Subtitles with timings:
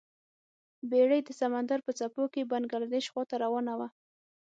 [0.89, 3.87] بیړۍ د سمندر په څپو کې بنګلادیش خواته روانه وه.